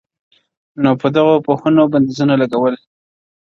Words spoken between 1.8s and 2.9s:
بندیزونه لګول